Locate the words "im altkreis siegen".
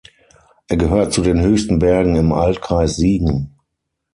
2.15-3.55